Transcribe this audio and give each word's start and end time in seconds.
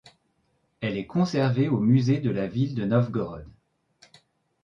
Elle 0.79 0.97
est 0.97 1.05
conservée 1.05 1.69
au 1.69 1.79
musée 1.79 2.19
de 2.21 2.31
la 2.31 2.47
ville 2.47 2.73
de 2.73 2.85
Novgorod. 2.85 3.45